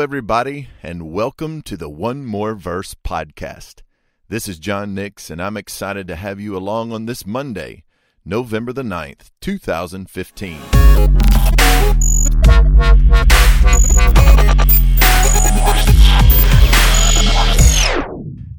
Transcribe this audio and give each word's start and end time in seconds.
everybody, 0.00 0.68
and 0.82 1.12
welcome 1.12 1.60
to 1.60 1.76
the 1.76 1.90
One 1.90 2.24
More 2.24 2.54
Verse 2.54 2.94
podcast. 2.94 3.82
This 4.28 4.48
is 4.48 4.58
John 4.58 4.94
Nix, 4.94 5.28
and 5.28 5.42
I'm 5.42 5.58
excited 5.58 6.08
to 6.08 6.16
have 6.16 6.40
you 6.40 6.56
along 6.56 6.90
on 6.90 7.04
this 7.04 7.26
Monday, 7.26 7.84
November 8.24 8.72
the 8.72 8.82
9th, 8.82 9.30
2015. 9.42 10.58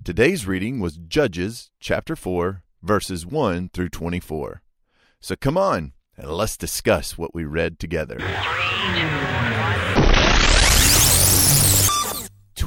Today's 0.04 0.46
reading 0.46 0.80
was 0.80 0.98
Judges 0.98 1.72
chapter 1.80 2.16
4, 2.16 2.62
verses 2.84 3.26
1 3.26 3.72
through 3.74 3.90
24. 3.90 4.62
So 5.20 5.36
come 5.36 5.58
on, 5.58 5.94
and 6.16 6.30
let's 6.30 6.56
discuss 6.56 7.18
what 7.18 7.34
we 7.34 7.46
read 7.46 7.80
together. 7.80 8.20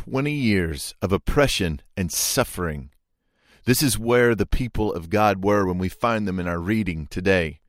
20 0.04 0.30
years 0.30 0.94
of 1.00 1.12
oppression 1.12 1.80
and 1.96 2.12
suffering. 2.12 2.90
This 3.64 3.82
is 3.82 3.98
where 3.98 4.34
the 4.34 4.44
people 4.44 4.92
of 4.92 5.08
God 5.08 5.42
were 5.42 5.64
when 5.64 5.78
we 5.78 5.88
find 5.88 6.28
them 6.28 6.38
in 6.38 6.46
our 6.46 6.58
reading 6.58 7.06
today. 7.06 7.60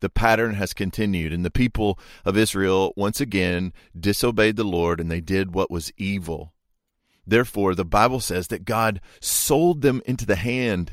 The 0.00 0.08
pattern 0.08 0.54
has 0.54 0.72
continued, 0.72 1.30
and 1.30 1.44
the 1.44 1.50
people 1.50 1.98
of 2.24 2.38
Israel 2.38 2.94
once 2.96 3.20
again 3.20 3.74
disobeyed 3.98 4.56
the 4.56 4.64
Lord 4.64 4.98
and 4.98 5.10
they 5.10 5.20
did 5.20 5.54
what 5.54 5.70
was 5.70 5.92
evil. 5.98 6.54
Therefore, 7.26 7.74
the 7.74 7.84
Bible 7.84 8.20
says 8.20 8.48
that 8.48 8.64
God 8.64 9.02
sold 9.20 9.82
them 9.82 10.00
into 10.06 10.24
the 10.24 10.36
hand 10.36 10.92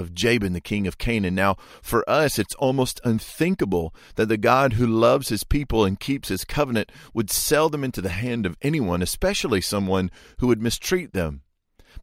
of 0.00 0.14
Jabin, 0.14 0.54
the 0.54 0.60
king 0.60 0.86
of 0.86 0.98
Canaan. 0.98 1.34
Now, 1.34 1.56
for 1.82 2.08
us, 2.08 2.38
it's 2.38 2.54
almost 2.56 3.00
unthinkable 3.04 3.94
that 4.16 4.26
the 4.26 4.36
God 4.36 4.72
who 4.72 4.86
loves 4.86 5.28
his 5.28 5.44
people 5.44 5.84
and 5.84 6.00
keeps 6.00 6.28
his 6.28 6.44
covenant 6.44 6.90
would 7.14 7.30
sell 7.30 7.68
them 7.68 7.84
into 7.84 8.00
the 8.00 8.08
hand 8.08 8.46
of 8.46 8.56
anyone, 8.62 9.02
especially 9.02 9.60
someone 9.60 10.10
who 10.38 10.48
would 10.48 10.62
mistreat 10.62 11.12
them. 11.12 11.42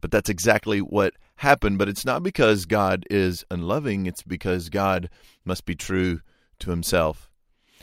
But 0.00 0.10
that's 0.10 0.30
exactly 0.30 0.78
what 0.78 1.14
happened. 1.36 1.78
But 1.78 1.88
it's 1.88 2.04
not 2.04 2.22
because 2.22 2.64
God 2.64 3.04
is 3.10 3.44
unloving, 3.50 4.06
it's 4.06 4.22
because 4.22 4.68
God 4.68 5.10
must 5.44 5.66
be 5.66 5.74
true 5.74 6.20
to 6.60 6.70
himself. 6.70 7.28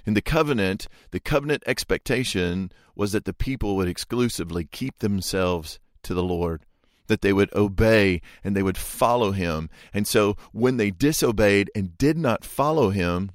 In 0.05 0.13
the 0.13 0.21
covenant, 0.21 0.87
the 1.11 1.19
covenant 1.19 1.63
expectation 1.65 2.71
was 2.95 3.11
that 3.11 3.25
the 3.25 3.33
people 3.33 3.75
would 3.75 3.87
exclusively 3.87 4.65
keep 4.65 4.99
themselves 4.99 5.79
to 6.03 6.13
the 6.13 6.23
Lord 6.23 6.65
that 7.07 7.21
they 7.21 7.33
would 7.33 7.53
obey 7.53 8.21
and 8.43 8.55
they 8.55 8.63
would 8.63 8.77
follow 8.77 9.31
him. 9.31 9.69
And 9.93 10.07
so 10.07 10.35
when 10.51 10.77
they 10.77 10.91
disobeyed 10.91 11.71
and 11.75 11.97
did 11.97 12.17
not 12.17 12.43
follow 12.45 12.89
him, 12.89 13.31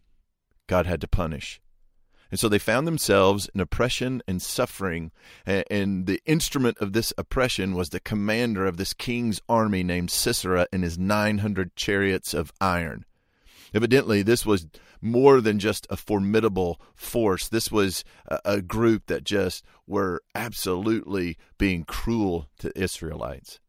God 0.66 0.86
had 0.86 1.00
to 1.00 1.08
punish. 1.08 1.60
And 2.30 2.38
so 2.38 2.48
they 2.48 2.60
found 2.60 2.86
themselves 2.86 3.50
in 3.52 3.60
oppression 3.60 4.22
and 4.28 4.40
suffering. 4.40 5.10
And 5.44 6.06
the 6.06 6.20
instrument 6.26 6.78
of 6.78 6.92
this 6.92 7.12
oppression 7.18 7.74
was 7.74 7.88
the 7.88 7.98
commander 7.98 8.66
of 8.66 8.76
this 8.76 8.94
king's 8.94 9.40
army 9.48 9.82
named 9.82 10.12
Sisera 10.12 10.68
and 10.72 10.84
his 10.84 10.96
900 10.96 11.74
chariots 11.74 12.32
of 12.32 12.52
iron. 12.60 13.04
Evidently, 13.74 14.22
this 14.22 14.46
was 14.46 14.68
more 15.00 15.40
than 15.40 15.58
just 15.58 15.86
a 15.90 15.96
formidable 15.96 16.80
force. 16.94 17.48
This 17.48 17.70
was 17.70 18.04
a, 18.26 18.38
a 18.44 18.62
group 18.62 19.06
that 19.06 19.24
just 19.24 19.64
were 19.86 20.22
absolutely 20.34 21.36
being 21.58 21.84
cruel 21.84 22.48
to 22.58 22.78
Israelites. 22.78 23.60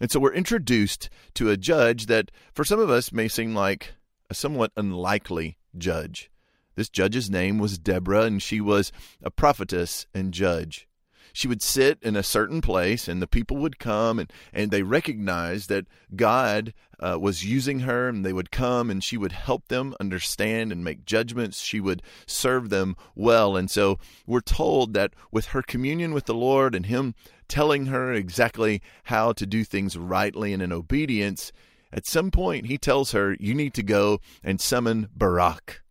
And 0.00 0.10
so 0.10 0.20
we're 0.20 0.32
introduced 0.32 1.10
to 1.34 1.50
a 1.50 1.56
judge 1.56 2.06
that, 2.06 2.30
for 2.54 2.64
some 2.64 2.80
of 2.80 2.90
us, 2.90 3.12
may 3.12 3.28
seem 3.28 3.54
like 3.54 3.94
a 4.30 4.34
somewhat 4.34 4.72
unlikely 4.76 5.58
judge. 5.76 6.30
This 6.74 6.88
judge's 6.88 7.30
name 7.30 7.58
was 7.58 7.78
Deborah, 7.78 8.22
and 8.22 8.42
she 8.42 8.60
was 8.60 8.92
a 9.22 9.30
prophetess 9.30 10.06
and 10.14 10.32
judge 10.32 10.88
she 11.32 11.48
would 11.48 11.62
sit 11.62 11.98
in 12.02 12.16
a 12.16 12.22
certain 12.22 12.60
place 12.60 13.08
and 13.08 13.20
the 13.20 13.26
people 13.26 13.56
would 13.58 13.78
come 13.78 14.18
and, 14.18 14.32
and 14.52 14.70
they 14.70 14.82
recognized 14.82 15.68
that 15.68 15.86
God 16.14 16.74
uh, 17.00 17.18
was 17.20 17.44
using 17.44 17.80
her 17.80 18.08
and 18.08 18.24
they 18.24 18.32
would 18.32 18.50
come 18.50 18.90
and 18.90 19.02
she 19.02 19.16
would 19.16 19.32
help 19.32 19.68
them 19.68 19.94
understand 19.98 20.70
and 20.70 20.84
make 20.84 21.04
judgments. 21.04 21.60
She 21.60 21.80
would 21.80 22.02
serve 22.26 22.70
them 22.70 22.96
well. 23.14 23.56
And 23.56 23.70
so 23.70 23.98
we're 24.26 24.40
told 24.40 24.94
that 24.94 25.14
with 25.30 25.46
her 25.46 25.62
communion 25.62 26.14
with 26.14 26.26
the 26.26 26.34
Lord 26.34 26.74
and 26.74 26.86
Him 26.86 27.14
telling 27.48 27.86
her 27.86 28.12
exactly 28.12 28.80
how 29.04 29.32
to 29.32 29.46
do 29.46 29.64
things 29.64 29.96
rightly 29.96 30.52
and 30.52 30.62
in 30.62 30.72
obedience, 30.72 31.52
at 31.92 32.06
some 32.06 32.30
point 32.30 32.66
He 32.66 32.78
tells 32.78 33.12
her, 33.12 33.36
You 33.40 33.54
need 33.54 33.74
to 33.74 33.82
go 33.82 34.20
and 34.44 34.60
summon 34.60 35.08
Barak. 35.14 35.81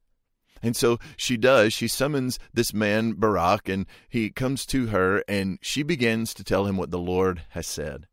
And 0.61 0.75
so 0.75 0.99
she 1.17 1.37
does. 1.37 1.73
She 1.73 1.87
summons 1.87 2.39
this 2.53 2.73
man, 2.73 3.13
Barak, 3.13 3.67
and 3.67 3.85
he 4.09 4.29
comes 4.29 4.65
to 4.67 4.87
her 4.87 5.23
and 5.27 5.59
she 5.61 5.83
begins 5.83 6.33
to 6.35 6.43
tell 6.43 6.65
him 6.65 6.77
what 6.77 6.91
the 6.91 6.99
Lord 6.99 7.43
has 7.49 7.67
said. 7.67 8.07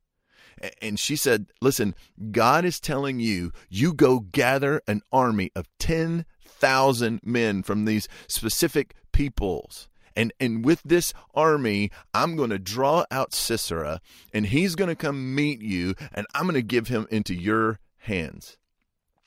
And 0.83 0.99
she 0.99 1.17
said, 1.17 1.47
Listen, 1.61 1.95
God 2.31 2.65
is 2.65 2.81
telling 2.81 3.21
you, 3.21 3.53
you 3.69 3.93
go 3.95 4.21
gather 4.21 4.83
an 4.87 5.03
army 5.13 5.51
of 5.55 5.69
10,000 5.79 7.21
men 7.23 7.63
from 7.63 7.85
these 7.85 8.09
specific 8.27 8.95
peoples. 9.13 9.89
And, 10.17 10.33
and 10.41 10.65
with 10.65 10.83
this 10.83 11.15
army, 11.33 11.93
I'm 12.13 12.35
going 12.35 12.51
to 12.51 12.59
draw 12.59 13.05
out 13.09 13.33
Sisera, 13.33 14.01
and 14.33 14.47
he's 14.47 14.75
going 14.75 14.89
to 14.89 14.97
come 14.97 15.33
meet 15.33 15.61
you, 15.61 15.95
and 16.13 16.27
I'm 16.35 16.43
going 16.43 16.55
to 16.55 16.63
give 16.63 16.89
him 16.89 17.07
into 17.09 17.35
your 17.35 17.79
hands. 17.99 18.57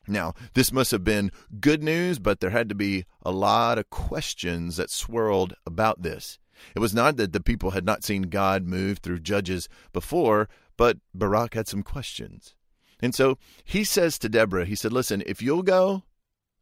Now, 0.08 0.34
this 0.54 0.72
must 0.72 0.92
have 0.92 1.04
been 1.04 1.32
good 1.60 1.84
news, 1.84 2.20
but 2.20 2.40
there 2.40 2.50
had 2.50 2.70
to 2.70 2.76
be 2.76 3.06
a 3.24 3.32
lot 3.32 3.78
of 3.78 3.90
questions 3.90 4.78
that 4.78 4.90
swirled 4.90 5.54
about 5.66 6.02
this. 6.02 6.40
It 6.76 6.80
was 6.80 6.94
not 6.94 7.18
that 7.18 7.34
the 7.34 7.40
people 7.42 7.72
had 7.72 7.86
not 7.86 8.04
seen 8.04 8.24
God 8.24 8.68
move 8.68 9.00
through 9.00 9.20
judges 9.20 9.70
before, 9.94 10.50
but 10.78 10.98
Barak 11.14 11.54
had 11.54 11.68
some 11.68 11.84
questions. 11.84 12.56
And 13.02 13.16
so 13.16 13.38
he 13.64 13.84
says 13.84 14.20
to 14.20 14.30
Deborah, 14.30 14.66
he 14.66 14.76
said, 14.76 14.94
Listen, 14.94 15.24
if 15.26 15.42
you'll 15.42 15.64
go, 15.64 16.04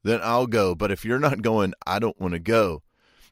then 0.04 0.22
I'll 0.24 0.48
go. 0.48 0.76
But 0.76 0.92
if 0.92 1.04
you're 1.04 1.20
not 1.20 1.42
going, 1.42 1.74
I 1.86 2.00
don't 2.00 2.20
want 2.20 2.34
to 2.34 2.40
go. 2.40 2.84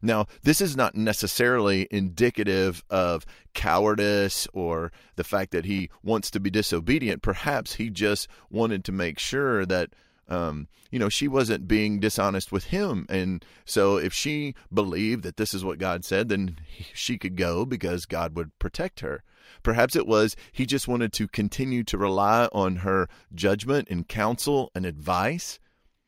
Now, 0.01 0.27
this 0.43 0.61
is 0.61 0.75
not 0.75 0.95
necessarily 0.95 1.87
indicative 1.89 2.83
of 2.89 3.25
cowardice 3.53 4.47
or 4.53 4.91
the 5.15 5.23
fact 5.23 5.51
that 5.51 5.65
he 5.65 5.89
wants 6.03 6.29
to 6.31 6.39
be 6.39 6.49
disobedient. 6.49 7.21
Perhaps 7.21 7.75
he 7.75 7.89
just 7.89 8.27
wanted 8.49 8.85
to 8.85 8.91
make 8.91 9.17
sure 9.17 9.65
that 9.65 9.89
um, 10.29 10.67
you 10.91 10.99
know, 10.99 11.09
she 11.09 11.27
wasn't 11.27 11.67
being 11.67 11.99
dishonest 11.99 12.51
with 12.51 12.65
him. 12.65 13.05
And 13.09 13.43
so 13.65 13.97
if 13.97 14.13
she 14.13 14.55
believed 14.73 15.23
that 15.23 15.37
this 15.37 15.53
is 15.53 15.63
what 15.63 15.79
God 15.79 16.03
said, 16.03 16.29
then 16.29 16.57
she 16.93 17.17
could 17.17 17.35
go 17.35 17.65
because 17.65 18.05
God 18.05 18.35
would 18.35 18.57
protect 18.59 18.99
her. 19.01 19.23
Perhaps 19.63 19.95
it 19.95 20.05
was 20.05 20.35
he 20.51 20.65
just 20.65 20.87
wanted 20.87 21.13
to 21.13 21.27
continue 21.27 21.83
to 21.85 21.97
rely 21.97 22.49
on 22.51 22.77
her 22.77 23.07
judgment 23.33 23.87
and 23.89 24.07
counsel 24.07 24.71
and 24.75 24.85
advice. 24.85 25.59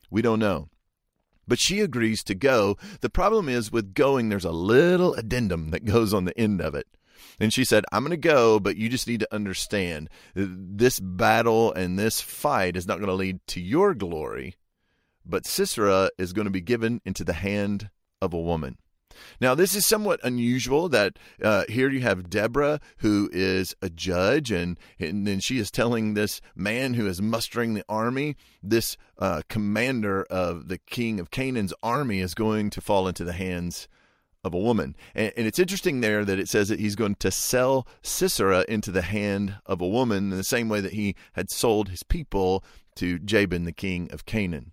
We 0.09 0.21
don't 0.21 0.39
know 0.39 0.69
but 1.49 1.59
she 1.59 1.81
agrees 1.81 2.23
to 2.23 2.35
go. 2.35 2.77
The 3.01 3.09
problem 3.09 3.49
is 3.49 3.71
with 3.71 3.93
going, 3.93 4.29
there's 4.29 4.45
a 4.45 4.51
little 4.51 5.15
addendum 5.15 5.71
that 5.71 5.83
goes 5.83 6.13
on 6.13 6.23
the 6.23 6.39
end 6.39 6.61
of 6.61 6.75
it. 6.75 6.87
And 7.39 7.53
she 7.53 7.65
said, 7.65 7.85
I'm 7.91 8.03
going 8.03 8.11
to 8.11 8.17
go, 8.17 8.59
but 8.59 8.77
you 8.77 8.89
just 8.89 9.07
need 9.07 9.21
to 9.21 9.33
understand 9.33 10.09
uh, 10.37 10.45
this 10.47 10.99
battle 10.99 11.73
and 11.73 11.97
this 11.97 12.21
fight 12.21 12.75
is 12.75 12.87
not 12.87 12.97
going 12.97 13.09
to 13.09 13.13
lead 13.13 13.39
to 13.47 13.61
your 13.61 13.93
glory, 13.93 14.55
but 15.25 15.45
Sisera 15.45 16.09
is 16.17 16.33
going 16.33 16.45
to 16.45 16.51
be 16.51 16.61
given 16.61 17.01
into 17.05 17.23
the 17.23 17.33
hand 17.33 17.89
of 18.21 18.33
a 18.33 18.39
woman. 18.39 18.77
Now, 19.41 19.55
this 19.55 19.75
is 19.75 19.85
somewhat 19.85 20.19
unusual 20.23 20.89
that 20.89 21.17
uh, 21.43 21.63
here 21.69 21.89
you 21.89 22.01
have 22.01 22.29
Deborah, 22.29 22.79
who 22.97 23.29
is 23.31 23.75
a 23.81 23.89
judge, 23.89 24.51
and, 24.51 24.77
and 24.99 25.25
then 25.25 25.39
she 25.39 25.57
is 25.57 25.71
telling 25.71 26.13
this 26.13 26.41
man 26.55 26.93
who 26.93 27.07
is 27.07 27.21
mustering 27.21 27.73
the 27.73 27.85
army, 27.87 28.35
this 28.61 28.97
uh, 29.17 29.41
commander 29.49 30.23
of 30.23 30.67
the 30.67 30.77
king 30.77 31.19
of 31.19 31.31
Canaan's 31.31 31.73
army 31.83 32.19
is 32.19 32.33
going 32.33 32.69
to 32.71 32.81
fall 32.81 33.07
into 33.07 33.23
the 33.23 33.33
hands 33.33 33.87
of 34.43 34.53
a 34.53 34.57
woman. 34.57 34.95
And, 35.15 35.33
and, 35.35 35.47
it's 35.47 35.59
interesting 35.59 36.01
there 36.01 36.23
that 36.23 36.39
it 36.39 36.47
says 36.47 36.69
that 36.69 36.79
he's 36.79 36.95
going 36.95 37.15
to 37.15 37.31
sell 37.31 37.85
Sisera 38.01 38.63
into 38.67 38.91
the 38.91 39.01
hand 39.01 39.55
of 39.65 39.81
a 39.81 39.87
woman 39.87 40.31
in 40.31 40.37
the 40.37 40.43
same 40.43 40.69
way 40.69 40.79
that 40.81 40.93
he 40.93 41.15
had 41.33 41.51
sold 41.51 41.89
his 41.89 42.03
people 42.03 42.63
to 42.95 43.19
Jabin, 43.19 43.65
the 43.65 43.71
king 43.71 44.09
of 44.11 44.25
Canaan. 44.25 44.71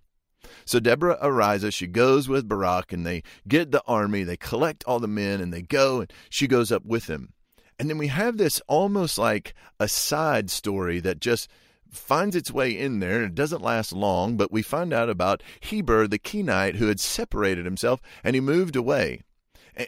So 0.65 0.79
Deborah 0.79 1.17
arises, 1.21 1.73
she 1.73 1.87
goes 1.87 2.27
with 2.27 2.47
Barak, 2.47 2.93
and 2.93 3.05
they 3.05 3.23
get 3.47 3.71
the 3.71 3.83
army, 3.87 4.23
they 4.23 4.37
collect 4.37 4.83
all 4.85 4.99
the 4.99 5.07
men, 5.07 5.41
and 5.41 5.53
they 5.53 5.61
go, 5.61 6.01
and 6.01 6.13
she 6.29 6.47
goes 6.47 6.71
up 6.71 6.85
with 6.85 7.07
him. 7.07 7.33
And 7.79 7.89
then 7.89 7.97
we 7.97 8.07
have 8.07 8.37
this 8.37 8.61
almost 8.67 9.17
like 9.17 9.53
a 9.79 9.87
side 9.87 10.49
story 10.49 10.99
that 11.01 11.19
just 11.19 11.49
finds 11.91 12.35
its 12.35 12.51
way 12.51 12.77
in 12.77 12.99
there. 12.99 13.23
It 13.23 13.35
doesn't 13.35 13.61
last 13.61 13.93
long, 13.93 14.35
but 14.37 14.51
we 14.51 14.61
find 14.61 14.93
out 14.93 15.09
about 15.09 15.43
Heber 15.59 16.07
the 16.07 16.19
Kenite 16.19 16.75
who 16.75 16.87
had 16.87 16.99
separated 16.99 17.65
himself 17.65 18.01
and 18.23 18.35
he 18.35 18.41
moved 18.41 18.75
away. 18.75 19.21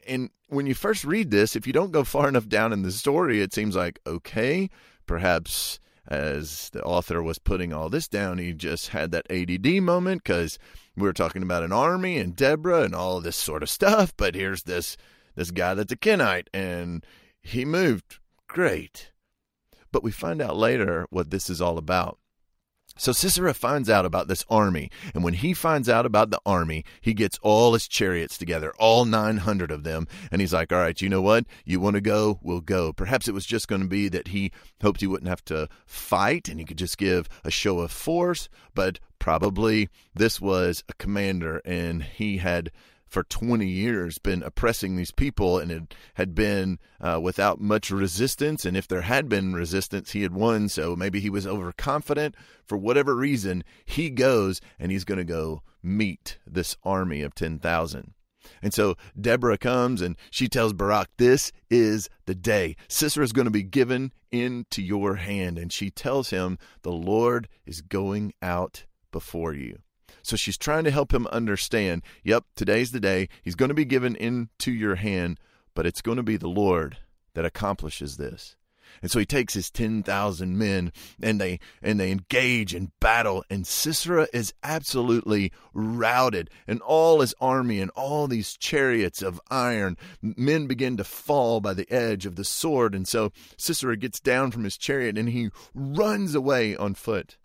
And 0.07 0.29
when 0.47 0.67
you 0.67 0.75
first 0.75 1.03
read 1.03 1.31
this, 1.31 1.55
if 1.55 1.65
you 1.65 1.73
don't 1.73 1.91
go 1.91 2.03
far 2.03 2.27
enough 2.27 2.47
down 2.47 2.73
in 2.73 2.83
the 2.83 2.91
story, 2.91 3.41
it 3.41 3.53
seems 3.53 3.75
like, 3.75 3.99
okay, 4.05 4.69
perhaps 5.07 5.79
as 6.09 6.71
the 6.71 6.81
author 6.83 7.21
was 7.21 7.37
putting 7.37 7.71
all 7.71 7.87
this 7.87 8.07
down, 8.07 8.39
he 8.39 8.51
just 8.51 8.89
had 8.89 9.11
that 9.11 9.31
ADD 9.31 9.81
moment 9.83 10.23
because 10.23 10.57
we 10.97 11.03
were 11.03 11.13
talking 11.13 11.43
about 11.43 11.63
an 11.63 11.71
army 11.71 12.17
and 12.17 12.35
Deborah 12.35 12.81
and 12.81 12.95
all 12.95 13.21
this 13.21 13.37
sort 13.37 13.61
of 13.61 13.69
stuff. 13.69 14.11
But 14.17 14.35
here's 14.35 14.63
this 14.63 14.97
this 15.35 15.51
guy 15.51 15.75
that's 15.75 15.93
a 15.93 15.95
Kenite, 15.95 16.47
and 16.53 17.05
he 17.41 17.63
moved. 17.63 18.19
Great. 18.47 19.11
But 19.91 20.03
we 20.03 20.11
find 20.11 20.41
out 20.41 20.57
later 20.57 21.05
what 21.11 21.29
this 21.29 21.49
is 21.49 21.61
all 21.61 21.77
about. 21.77 22.17
So 22.99 23.13
Sisera 23.13 23.53
finds 23.53 23.89
out 23.89 24.05
about 24.05 24.27
this 24.27 24.43
army, 24.49 24.91
and 25.15 25.23
when 25.23 25.33
he 25.33 25.53
finds 25.53 25.87
out 25.87 26.05
about 26.05 26.31
the 26.31 26.41
army, 26.45 26.83
he 26.99 27.13
gets 27.13 27.39
all 27.41 27.71
his 27.71 27.87
chariots 27.87 28.37
together, 28.37 28.73
all 28.77 29.05
900 29.05 29.71
of 29.71 29.85
them, 29.85 30.05
and 30.29 30.41
he's 30.41 30.51
like, 30.51 30.73
All 30.73 30.79
right, 30.79 31.01
you 31.01 31.07
know 31.07 31.21
what? 31.21 31.45
You 31.63 31.79
want 31.79 31.93
to 31.93 32.01
go? 32.01 32.39
We'll 32.43 32.59
go. 32.59 32.91
Perhaps 32.91 33.29
it 33.29 33.33
was 33.33 33.45
just 33.45 33.69
going 33.69 33.81
to 33.81 33.87
be 33.87 34.09
that 34.09 34.27
he 34.27 34.51
hoped 34.81 34.99
he 34.99 35.07
wouldn't 35.07 35.29
have 35.29 35.45
to 35.45 35.69
fight 35.85 36.49
and 36.49 36.59
he 36.59 36.65
could 36.65 36.77
just 36.77 36.97
give 36.97 37.29
a 37.45 37.49
show 37.49 37.79
of 37.79 37.89
force, 37.89 38.49
but 38.75 38.99
probably 39.17 39.87
this 40.13 40.41
was 40.41 40.83
a 40.89 40.93
commander 40.95 41.61
and 41.63 42.03
he 42.03 42.39
had 42.39 42.69
for 43.09 43.23
20 43.23 43.67
years 43.67 44.17
been 44.19 44.43
oppressing 44.43 44.95
these 44.95 45.11
people 45.11 45.57
and 45.57 45.71
it 45.71 45.95
had 46.13 46.35
been 46.35 46.79
uh, 47.01 47.19
without 47.21 47.59
much 47.59 47.91
resistance. 47.91 48.65
And 48.65 48.77
if 48.77 48.87
there 48.87 49.01
had 49.01 49.27
been 49.27 49.53
resistance, 49.53 50.11
he 50.11 50.21
had 50.21 50.33
won. 50.33 50.69
So 50.69 50.95
maybe 50.95 51.19
he 51.19 51.29
was 51.29 51.47
overconfident. 51.47 52.35
For 52.65 52.77
whatever 52.77 53.15
reason, 53.15 53.63
he 53.85 54.09
goes 54.09 54.61
and 54.77 54.91
he's 54.91 55.05
going 55.05 55.17
to 55.17 55.23
go 55.23 55.63
meet 55.81 56.37
this 56.45 56.77
army 56.83 57.21
of 57.21 57.33
10,000. 57.35 58.13
And 58.61 58.73
so 58.73 58.95
Deborah 59.19 59.57
comes 59.57 60.01
and 60.01 60.15
she 60.31 60.47
tells 60.47 60.73
Barak, 60.73 61.09
This 61.17 61.51
is 61.69 62.09
the 62.25 62.35
day. 62.35 62.75
Sisera 62.87 63.23
is 63.23 63.33
going 63.33 63.45
to 63.45 63.51
be 63.51 63.63
given 63.63 64.11
into 64.31 64.81
your 64.81 65.15
hand. 65.15 65.57
And 65.57 65.71
she 65.71 65.89
tells 65.89 66.29
him, 66.29 66.57
The 66.81 66.91
Lord 66.91 67.47
is 67.65 67.81
going 67.81 68.33
out 68.41 68.85
before 69.11 69.53
you. 69.53 69.79
So 70.21 70.35
she's 70.35 70.57
trying 70.57 70.83
to 70.85 70.91
help 70.91 71.13
him 71.13 71.27
understand 71.27 72.03
yep, 72.23 72.45
today's 72.55 72.91
the 72.91 72.99
day. 72.99 73.29
He's 73.43 73.55
going 73.55 73.69
to 73.69 73.75
be 73.75 73.85
given 73.85 74.15
into 74.15 74.71
your 74.71 74.95
hand, 74.95 75.39
but 75.73 75.85
it's 75.85 76.01
going 76.01 76.17
to 76.17 76.23
be 76.23 76.37
the 76.37 76.47
Lord 76.47 76.97
that 77.33 77.45
accomplishes 77.45 78.17
this. 78.17 78.55
And 79.01 79.09
so 79.11 79.19
he 79.19 79.25
takes 79.25 79.53
his 79.53 79.69
10,000 79.69 80.57
men 80.57 80.91
and 81.21 81.39
they 81.39 81.59
and 81.81 81.99
they 81.99 82.11
engage 82.11 82.73
in 82.73 82.91
battle 82.99 83.43
and 83.49 83.65
Sisera 83.65 84.27
is 84.33 84.53
absolutely 84.63 85.51
routed 85.73 86.49
and 86.67 86.81
all 86.81 87.21
his 87.21 87.35
army 87.39 87.79
and 87.79 87.91
all 87.91 88.27
these 88.27 88.57
chariots 88.57 89.21
of 89.21 89.39
iron 89.49 89.97
men 90.21 90.67
begin 90.67 90.97
to 90.97 91.03
fall 91.03 91.61
by 91.61 91.73
the 91.73 91.89
edge 91.91 92.25
of 92.25 92.35
the 92.35 92.43
sword 92.43 92.95
and 92.95 93.07
so 93.07 93.31
Sisera 93.57 93.95
gets 93.95 94.19
down 94.19 94.51
from 94.51 94.63
his 94.63 94.77
chariot 94.77 95.17
and 95.17 95.29
he 95.29 95.49
runs 95.73 96.35
away 96.35 96.75
on 96.75 96.93
foot. 96.93 97.37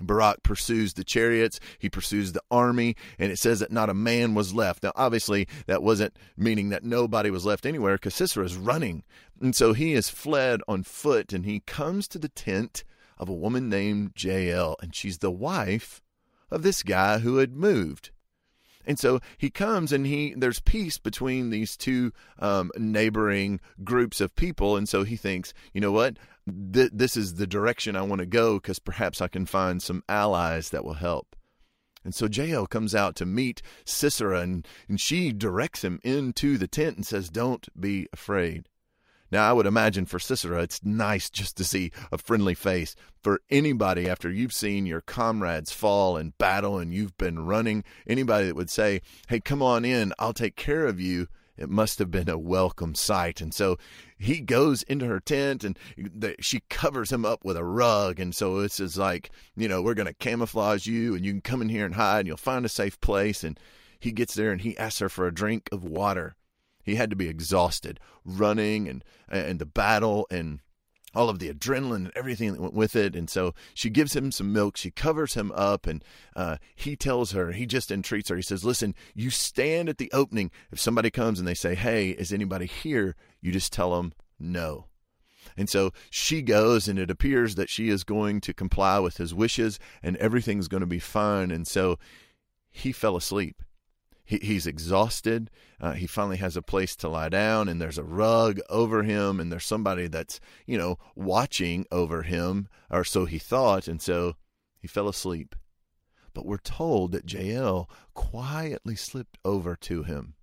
Barak 0.00 0.42
pursues 0.42 0.94
the 0.94 1.04
chariots, 1.04 1.60
he 1.78 1.88
pursues 1.88 2.32
the 2.32 2.42
army, 2.50 2.96
and 3.18 3.30
it 3.30 3.38
says 3.38 3.60
that 3.60 3.72
not 3.72 3.90
a 3.90 3.94
man 3.94 4.34
was 4.34 4.54
left. 4.54 4.82
Now, 4.82 4.92
obviously, 4.96 5.46
that 5.66 5.82
wasn't 5.82 6.16
meaning 6.36 6.70
that 6.70 6.84
nobody 6.84 7.30
was 7.30 7.44
left 7.44 7.66
anywhere 7.66 7.96
because 7.96 8.14
Sisera 8.14 8.44
is 8.44 8.56
running. 8.56 9.04
And 9.40 9.54
so 9.54 9.72
he 9.72 9.94
is 9.94 10.10
fled 10.10 10.60
on 10.68 10.82
foot, 10.82 11.32
and 11.32 11.44
he 11.44 11.60
comes 11.60 12.08
to 12.08 12.18
the 12.18 12.28
tent 12.28 12.84
of 13.18 13.28
a 13.28 13.34
woman 13.34 13.68
named 13.68 14.12
Jael, 14.16 14.76
and 14.80 14.94
she's 14.94 15.18
the 15.18 15.30
wife 15.30 16.02
of 16.50 16.62
this 16.62 16.82
guy 16.82 17.18
who 17.18 17.36
had 17.36 17.54
moved. 17.54 18.10
And 18.86 18.98
so 18.98 19.20
he 19.36 19.50
comes 19.50 19.92
and 19.92 20.06
he 20.06 20.34
there's 20.36 20.60
peace 20.60 20.98
between 20.98 21.50
these 21.50 21.76
two 21.76 22.12
um, 22.38 22.70
neighboring 22.76 23.60
groups 23.84 24.20
of 24.20 24.34
people, 24.34 24.76
and 24.76 24.88
so 24.88 25.04
he 25.04 25.16
thinks, 25.16 25.52
you 25.74 25.80
know 25.80 25.92
what, 25.92 26.16
Th- 26.50 26.90
this 26.92 27.16
is 27.16 27.34
the 27.34 27.46
direction 27.46 27.96
I 27.96 28.02
want 28.02 28.20
to 28.20 28.26
go 28.26 28.54
because 28.54 28.78
perhaps 28.78 29.20
I 29.20 29.28
can 29.28 29.46
find 29.46 29.82
some 29.82 30.02
allies 30.08 30.70
that 30.70 30.84
will 30.84 30.94
help. 30.94 31.36
And 32.04 32.14
so 32.14 32.26
Jael 32.26 32.66
comes 32.66 32.94
out 32.94 33.14
to 33.16 33.26
meet 33.26 33.60
Sisera, 33.84 34.40
and, 34.40 34.66
and 34.88 35.00
she 35.00 35.32
directs 35.32 35.84
him 35.84 36.00
into 36.02 36.56
the 36.56 36.68
tent 36.68 36.96
and 36.96 37.06
says, 37.06 37.28
Don't 37.28 37.68
be 37.78 38.08
afraid. 38.12 38.68
Now, 39.32 39.48
I 39.48 39.52
would 39.52 39.66
imagine 39.66 40.06
for 40.06 40.18
Sisera, 40.18 40.62
it's 40.62 40.84
nice 40.84 41.30
just 41.30 41.56
to 41.58 41.64
see 41.64 41.92
a 42.10 42.18
friendly 42.18 42.54
face. 42.54 42.96
For 43.22 43.40
anybody, 43.48 44.08
after 44.08 44.30
you've 44.30 44.52
seen 44.52 44.86
your 44.86 45.02
comrades 45.02 45.70
fall 45.70 46.16
in 46.16 46.32
battle 46.38 46.78
and 46.78 46.92
you've 46.92 47.16
been 47.16 47.46
running, 47.46 47.84
anybody 48.08 48.46
that 48.46 48.56
would 48.56 48.70
say, 48.70 49.02
Hey, 49.28 49.38
come 49.38 49.62
on 49.62 49.84
in, 49.84 50.12
I'll 50.18 50.32
take 50.32 50.56
care 50.56 50.86
of 50.86 50.98
you, 50.98 51.28
it 51.60 51.68
must 51.68 51.98
have 51.98 52.10
been 52.10 52.28
a 52.28 52.38
welcome 52.38 52.94
sight. 52.94 53.40
And 53.40 53.52
so 53.52 53.76
he 54.18 54.40
goes 54.40 54.82
into 54.84 55.06
her 55.06 55.20
tent 55.20 55.62
and 55.62 55.78
she 56.40 56.60
covers 56.70 57.12
him 57.12 57.24
up 57.24 57.44
with 57.44 57.56
a 57.56 57.64
rug. 57.64 58.18
And 58.18 58.34
so 58.34 58.60
it's 58.60 58.80
is 58.80 58.96
like, 58.96 59.30
you 59.56 59.68
know, 59.68 59.82
we're 59.82 59.94
going 59.94 60.06
to 60.06 60.14
camouflage 60.14 60.86
you 60.86 61.14
and 61.14 61.24
you 61.24 61.32
can 61.32 61.42
come 61.42 61.62
in 61.62 61.68
here 61.68 61.84
and 61.84 61.94
hide 61.94 62.20
and 62.20 62.28
you'll 62.28 62.38
find 62.38 62.64
a 62.64 62.70
safe 62.70 63.00
place. 63.00 63.44
And 63.44 63.60
he 63.98 64.10
gets 64.10 64.34
there 64.34 64.50
and 64.50 64.62
he 64.62 64.76
asks 64.78 65.00
her 65.00 65.10
for 65.10 65.26
a 65.26 65.34
drink 65.34 65.68
of 65.70 65.84
water. 65.84 66.34
He 66.82 66.94
had 66.94 67.10
to 67.10 67.16
be 67.16 67.28
exhausted 67.28 68.00
running 68.24 68.88
and 68.88 69.04
and 69.28 69.58
the 69.58 69.66
battle 69.66 70.26
and 70.30 70.60
all 71.14 71.28
of 71.28 71.38
the 71.38 71.52
adrenaline 71.52 71.96
and 71.96 72.12
everything 72.14 72.52
that 72.52 72.60
went 72.60 72.74
with 72.74 72.94
it. 72.94 73.16
And 73.16 73.28
so 73.28 73.54
she 73.74 73.90
gives 73.90 74.14
him 74.14 74.30
some 74.30 74.52
milk. 74.52 74.76
She 74.76 74.90
covers 74.90 75.34
him 75.34 75.52
up, 75.52 75.86
and 75.86 76.04
uh, 76.36 76.58
he 76.74 76.96
tells 76.96 77.32
her, 77.32 77.52
he 77.52 77.66
just 77.66 77.90
entreats 77.90 78.28
her. 78.28 78.36
He 78.36 78.42
says, 78.42 78.64
Listen, 78.64 78.94
you 79.14 79.30
stand 79.30 79.88
at 79.88 79.98
the 79.98 80.10
opening. 80.12 80.50
If 80.70 80.80
somebody 80.80 81.10
comes 81.10 81.38
and 81.38 81.48
they 81.48 81.54
say, 81.54 81.74
Hey, 81.74 82.10
is 82.10 82.32
anybody 82.32 82.66
here? 82.66 83.16
You 83.40 83.52
just 83.52 83.72
tell 83.72 83.96
them 83.96 84.12
no. 84.38 84.86
And 85.56 85.68
so 85.68 85.92
she 86.10 86.42
goes, 86.42 86.86
and 86.86 86.98
it 86.98 87.10
appears 87.10 87.56
that 87.56 87.68
she 87.68 87.88
is 87.88 88.04
going 88.04 88.40
to 88.42 88.54
comply 88.54 88.98
with 88.98 89.16
his 89.16 89.34
wishes, 89.34 89.78
and 90.02 90.16
everything's 90.16 90.68
going 90.68 90.82
to 90.82 90.86
be 90.86 90.98
fine. 90.98 91.50
And 91.50 91.66
so 91.66 91.98
he 92.70 92.92
fell 92.92 93.16
asleep 93.16 93.62
he, 94.30 94.38
he's 94.38 94.66
exhausted. 94.66 95.50
Uh, 95.80 95.92
he 95.92 96.06
finally 96.06 96.36
has 96.36 96.56
a 96.56 96.62
place 96.62 96.94
to 96.94 97.08
lie 97.08 97.28
down, 97.28 97.68
and 97.68 97.80
there's 97.80 97.98
a 97.98 98.04
rug 98.04 98.60
over 98.70 99.02
him, 99.02 99.40
and 99.40 99.50
there's 99.50 99.66
somebody 99.66 100.06
that's, 100.06 100.38
you 100.66 100.78
know, 100.78 100.98
watching 101.16 101.84
over 101.90 102.22
him, 102.22 102.68
or 102.88 103.02
so 103.02 103.24
he 103.24 103.40
thought, 103.40 103.88
and 103.88 104.00
so 104.00 104.36
he 104.78 104.86
fell 104.86 105.08
asleep. 105.08 105.56
But 106.32 106.46
we're 106.46 106.58
told 106.58 107.10
that 107.10 107.30
Jael 107.30 107.90
quietly 108.14 108.94
slipped 108.94 109.36
over 109.44 109.74
to 109.74 110.04
him. 110.04 110.34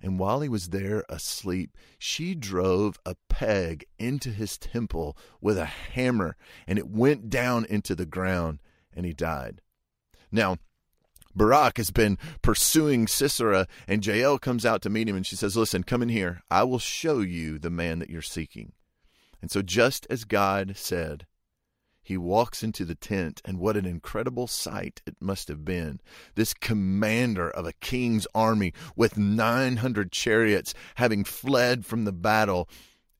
And 0.00 0.18
while 0.18 0.40
he 0.40 0.48
was 0.48 0.70
there 0.70 1.04
asleep, 1.08 1.76
she 1.96 2.34
drove 2.34 2.98
a 3.06 3.14
peg 3.28 3.84
into 4.00 4.30
his 4.30 4.58
temple 4.58 5.16
with 5.40 5.56
a 5.56 5.66
hammer, 5.66 6.36
and 6.66 6.76
it 6.76 6.88
went 6.88 7.30
down 7.30 7.66
into 7.66 7.94
the 7.94 8.04
ground, 8.04 8.58
and 8.92 9.06
he 9.06 9.12
died. 9.12 9.60
Now, 10.32 10.56
Barak 11.34 11.78
has 11.78 11.90
been 11.90 12.18
pursuing 12.42 13.06
Sisera, 13.06 13.66
and 13.88 14.04
Jael 14.04 14.38
comes 14.38 14.66
out 14.66 14.82
to 14.82 14.90
meet 14.90 15.08
him, 15.08 15.16
and 15.16 15.26
she 15.26 15.36
says, 15.36 15.56
Listen, 15.56 15.82
come 15.82 16.02
in 16.02 16.08
here. 16.08 16.42
I 16.50 16.64
will 16.64 16.78
show 16.78 17.20
you 17.20 17.58
the 17.58 17.70
man 17.70 17.98
that 18.00 18.10
you're 18.10 18.22
seeking. 18.22 18.72
And 19.40 19.50
so, 19.50 19.62
just 19.62 20.06
as 20.10 20.24
God 20.24 20.76
said, 20.76 21.26
he 22.02 22.16
walks 22.16 22.62
into 22.62 22.84
the 22.84 22.94
tent, 22.94 23.40
and 23.44 23.58
what 23.58 23.76
an 23.76 23.86
incredible 23.86 24.46
sight 24.46 25.00
it 25.06 25.16
must 25.20 25.48
have 25.48 25.64
been. 25.64 26.00
This 26.34 26.52
commander 26.52 27.48
of 27.48 27.66
a 27.66 27.72
king's 27.72 28.26
army 28.34 28.72
with 28.96 29.16
900 29.16 30.10
chariots, 30.10 30.74
having 30.96 31.24
fled 31.24 31.86
from 31.86 32.04
the 32.04 32.12
battle, 32.12 32.68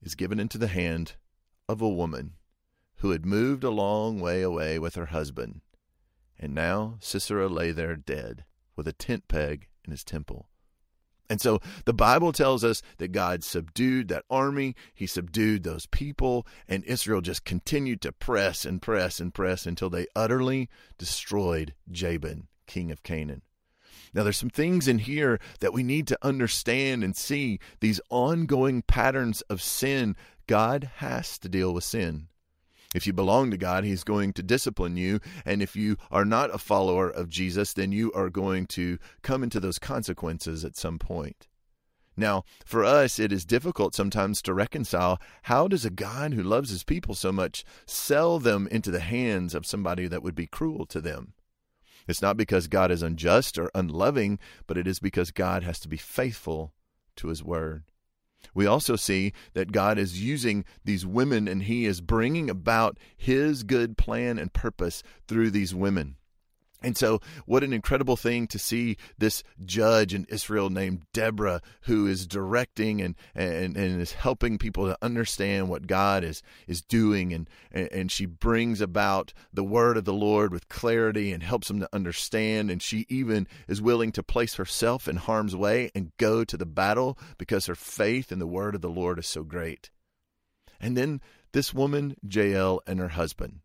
is 0.01 0.15
given 0.15 0.39
into 0.39 0.57
the 0.57 0.67
hand 0.67 1.13
of 1.69 1.81
a 1.81 1.89
woman 1.89 2.33
who 2.97 3.11
had 3.11 3.25
moved 3.25 3.63
a 3.63 3.69
long 3.69 4.19
way 4.19 4.41
away 4.41 4.79
with 4.79 4.95
her 4.95 5.07
husband 5.07 5.61
and 6.43 6.53
now 6.53 6.97
Sisera 6.99 7.47
lay 7.47 7.71
there 7.71 7.95
dead, 7.95 8.43
with 8.75 8.85
a 8.85 8.91
tent 8.91 9.29
peg 9.29 9.69
in 9.85 9.91
his 9.91 10.03
temple. 10.03 10.49
And 11.29 11.39
so 11.39 11.61
the 11.85 11.93
Bible 11.93 12.33
tells 12.33 12.65
us 12.65 12.81
that 12.97 13.13
God 13.13 13.45
subdued 13.45 14.09
that 14.09 14.25
army, 14.29 14.75
he 14.93 15.07
subdued 15.07 15.63
those 15.63 15.85
people, 15.85 16.45
and 16.67 16.83
Israel 16.83 17.21
just 17.21 17.45
continued 17.45 18.01
to 18.01 18.11
press 18.11 18.65
and 18.65 18.81
press 18.81 19.21
and 19.21 19.33
press 19.33 19.65
until 19.65 19.89
they 19.89 20.05
utterly 20.17 20.69
destroyed 20.97 21.75
Jabin, 21.89 22.47
king 22.67 22.91
of 22.91 23.03
Canaan. 23.03 23.43
Now, 24.13 24.23
there's 24.23 24.37
some 24.37 24.49
things 24.49 24.85
in 24.85 24.99
here 24.99 25.39
that 25.61 25.73
we 25.73 25.81
need 25.81 26.07
to 26.07 26.19
understand 26.21 27.05
and 27.05 27.15
see 27.15 27.59
these 27.79 28.01
ongoing 28.09 28.81
patterns 28.81 29.39
of 29.43 29.61
sin. 29.61 30.17
God 30.45 30.91
has 30.97 31.39
to 31.39 31.47
deal 31.47 31.73
with 31.73 31.85
sin. 31.85 32.27
If 32.93 33.07
you 33.07 33.13
belong 33.13 33.51
to 33.51 33.57
God, 33.57 33.83
He's 33.83 34.03
going 34.03 34.33
to 34.33 34.43
discipline 34.43 34.97
you. 34.97 35.19
And 35.45 35.61
if 35.61 35.75
you 35.75 35.97
are 36.11 36.25
not 36.25 36.53
a 36.53 36.57
follower 36.57 37.09
of 37.09 37.29
Jesus, 37.29 37.73
then 37.73 37.91
you 37.91 38.11
are 38.13 38.29
going 38.29 38.67
to 38.67 38.97
come 39.21 39.43
into 39.43 39.59
those 39.59 39.79
consequences 39.79 40.63
at 40.63 40.77
some 40.77 40.99
point. 40.99 41.47
Now, 42.15 42.43
for 42.63 42.83
us, 42.83 43.17
it 43.17 43.31
is 43.31 43.45
difficult 43.45 43.95
sometimes 43.95 44.41
to 44.43 44.53
reconcile 44.53 45.19
how 45.43 45.67
does 45.67 45.83
a 45.83 45.89
God 45.89 46.33
who 46.33 46.43
loves 46.43 46.69
his 46.69 46.83
people 46.83 47.15
so 47.15 47.31
much 47.31 47.63
sell 47.87 48.37
them 48.37 48.67
into 48.69 48.91
the 48.91 48.99
hands 48.99 49.55
of 49.55 49.65
somebody 49.65 50.07
that 50.07 50.21
would 50.21 50.35
be 50.35 50.45
cruel 50.45 50.85
to 50.87 51.01
them? 51.01 51.33
It's 52.07 52.21
not 52.21 52.37
because 52.37 52.67
God 52.67 52.91
is 52.91 53.01
unjust 53.01 53.57
or 53.57 53.71
unloving, 53.73 54.37
but 54.67 54.77
it 54.77 54.87
is 54.87 54.99
because 54.99 55.31
God 55.31 55.63
has 55.63 55.79
to 55.79 55.87
be 55.87 55.97
faithful 55.97 56.73
to 57.15 57.29
his 57.29 57.43
word. 57.43 57.83
We 58.53 58.65
also 58.65 58.95
see 58.95 59.33
that 59.53 59.71
God 59.71 59.97
is 59.97 60.23
using 60.23 60.65
these 60.83 61.05
women 61.05 61.47
and 61.47 61.63
He 61.63 61.85
is 61.85 62.01
bringing 62.01 62.49
about 62.49 62.97
His 63.15 63.63
good 63.63 63.97
plan 63.97 64.37
and 64.37 64.53
purpose 64.53 65.03
through 65.27 65.51
these 65.51 65.73
women. 65.73 66.15
And 66.83 66.97
so, 66.97 67.21
what 67.45 67.63
an 67.63 67.71
incredible 67.71 68.17
thing 68.17 68.45
to 68.47 68.59
see 68.59 68.97
this 69.17 69.41
judge 69.63 70.13
in 70.13 70.25
Israel 70.27 70.69
named 70.69 71.03
Deborah, 71.13 71.61
who 71.83 72.07
is 72.07 72.27
directing 72.27 73.01
and, 73.01 73.15
and, 73.33 73.77
and 73.77 74.01
is 74.01 74.11
helping 74.11 74.57
people 74.57 74.85
to 74.87 74.97
understand 75.01 75.69
what 75.69 75.87
God 75.87 76.25
is, 76.25 76.43
is 76.67 76.81
doing. 76.81 77.31
And, 77.33 77.49
and 77.71 78.11
she 78.11 78.25
brings 78.25 78.81
about 78.81 79.33
the 79.53 79.63
word 79.63 79.95
of 79.95 80.03
the 80.03 80.13
Lord 80.13 80.51
with 80.51 80.67
clarity 80.67 81.31
and 81.31 81.41
helps 81.41 81.69
them 81.69 81.79
to 81.79 81.89
understand. 81.93 82.69
And 82.69 82.81
she 82.81 83.05
even 83.07 83.47
is 83.69 83.81
willing 83.81 84.11
to 84.11 84.21
place 84.21 84.55
herself 84.55 85.07
in 85.07 85.15
harm's 85.15 85.55
way 85.55 85.89
and 85.95 86.11
go 86.17 86.43
to 86.43 86.57
the 86.57 86.65
battle 86.65 87.17
because 87.37 87.67
her 87.67 87.75
faith 87.75 88.29
in 88.29 88.39
the 88.39 88.47
word 88.47 88.75
of 88.75 88.81
the 88.81 88.89
Lord 88.89 89.17
is 89.19 89.27
so 89.27 89.43
great. 89.43 89.89
And 90.81 90.97
then 90.97 91.21
this 91.53 91.73
woman, 91.73 92.17
Jael, 92.29 92.81
and 92.85 92.99
her 92.99 93.09
husband 93.09 93.61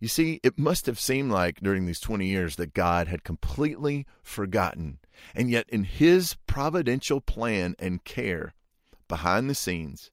you 0.00 0.08
see, 0.08 0.40
it 0.42 0.58
must 0.58 0.86
have 0.86 0.98
seemed 0.98 1.30
like 1.30 1.60
during 1.60 1.84
these 1.84 2.00
20 2.00 2.26
years 2.26 2.56
that 2.56 2.72
God 2.72 3.06
had 3.06 3.22
completely 3.22 4.06
forgotten. 4.22 4.98
And 5.34 5.50
yet, 5.50 5.68
in 5.68 5.84
His 5.84 6.36
providential 6.46 7.20
plan 7.20 7.76
and 7.78 8.02
care 8.02 8.54
behind 9.08 9.50
the 9.50 9.54
scenes, 9.54 10.10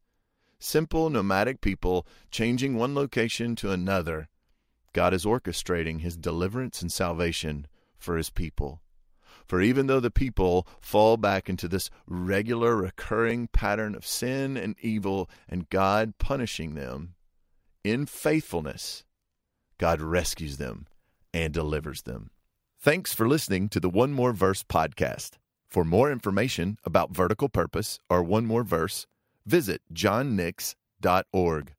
simple 0.60 1.10
nomadic 1.10 1.62
people 1.62 2.06
changing 2.32 2.76
one 2.76 2.94
location 2.96 3.56
to 3.56 3.72
another, 3.72 4.28
God 4.92 5.14
is 5.14 5.24
orchestrating 5.24 6.02
His 6.02 6.18
deliverance 6.18 6.82
and 6.82 6.92
salvation 6.92 7.66
for 7.98 8.18
His 8.18 8.30
people. 8.30 8.82
For 9.48 9.62
even 9.62 9.88
though 9.88 10.02
the 10.02 10.12
people 10.12 10.68
fall 10.82 11.16
back 11.16 11.48
into 11.48 11.70
this 11.70 11.90
regular, 12.06 12.76
recurring 12.76 13.48
pattern 13.48 13.96
of 13.96 14.06
sin 14.06 14.58
and 14.58 14.76
evil 14.82 15.30
and 15.48 15.70
God 15.70 16.18
punishing 16.18 16.74
them, 16.74 17.16
in 17.86 18.06
faithfulness, 18.06 19.06
God 19.78 20.02
rescues 20.02 20.58
them 20.58 20.88
and 21.34 21.54
delivers 21.54 22.04
them. 22.04 22.32
Thanks 22.80 23.14
for 23.14 23.28
listening 23.28 23.70
to 23.70 23.80
the 23.80 23.90
One 23.90 24.12
More 24.12 24.34
Verse 24.34 24.64
podcast. 24.64 25.32
For 25.68 25.84
more 25.84 26.12
information 26.12 26.78
about 26.84 27.12
vertical 27.12 27.50
purpose 27.50 28.00
or 28.10 28.24
One 28.24 28.46
More 28.46 28.64
Verse, 28.64 29.06
visit 29.46 29.82
johnnix.org. 29.94 31.74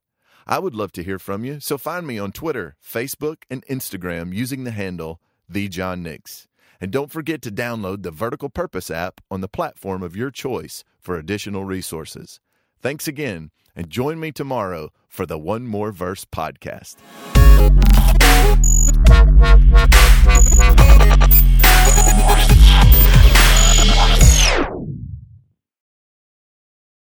I 0.47 0.59
would 0.59 0.75
love 0.75 0.93
to 0.93 1.03
hear 1.03 1.19
from 1.19 1.45
you, 1.45 1.61
so 1.61 1.77
find 1.77 2.07
me 2.07 2.19
on 2.19 2.33
Twitter, 2.33 2.77
Facebook, 2.83 3.43
and 3.51 3.67
Instagram 3.67 4.35
using 4.35 4.65
the 4.65 4.71
handle 4.71 5.21
The 5.49 5.69
John 5.69 6.03
Nix. 6.03 6.49
And 6.81 6.91
don't 6.91 7.11
forget 7.11 7.43
to 7.43 7.51
download 7.51 8.03
the 8.03 8.11
Vertical 8.11 8.49
Purpose 8.49 8.91
app 8.91 9.21
on 9.31 9.41
the 9.41 9.49
platform 9.49 10.03
of 10.03 10.17
your 10.17 10.31
choice 10.31 10.85
for 11.01 11.17
additional 11.17 11.65
resources. 11.65 12.41
Thanks 12.81 13.09
again, 13.09 13.51
and 13.79 13.89
join 13.89 14.19
me 14.19 14.33
tomorrow 14.33 14.91
for 15.09 15.25
the 15.25 15.39
One 15.39 15.67
More 15.69 15.93
Verse 15.93 16.25
podcast. 16.25 16.97